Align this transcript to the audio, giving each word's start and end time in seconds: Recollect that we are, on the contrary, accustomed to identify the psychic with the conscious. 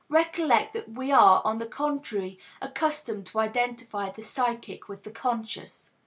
Recollect 0.09 0.73
that 0.73 0.89
we 0.89 1.11
are, 1.11 1.43
on 1.45 1.59
the 1.59 1.67
contrary, 1.67 2.39
accustomed 2.59 3.27
to 3.27 3.37
identify 3.39 4.09
the 4.09 4.23
psychic 4.23 4.89
with 4.89 5.03
the 5.03 5.11
conscious. 5.11 5.91